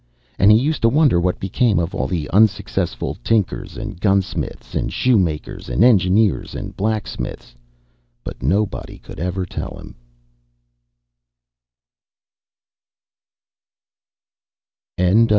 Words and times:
And 0.39 0.51
he 0.51 0.57
used 0.57 0.81
to 0.81 0.89
wonder 0.89 1.19
what 1.19 1.39
became 1.39 1.77
of 1.77 1.93
all 1.93 2.07
the 2.07 2.27
unsuccessful 2.31 3.15
tinkers, 3.23 3.77
and 3.77 4.01
gunsmiths, 4.01 4.73
and 4.73 4.91
shoemakers, 4.91 5.69
and 5.69 5.83
engineers, 5.83 6.55
and 6.55 6.75
blacksmiths; 6.75 7.53
but 8.23 8.41
nobody 8.41 8.97
could 8.97 9.19
ever 9.19 9.45
tell 9.45 9.77
him. 14.97 15.27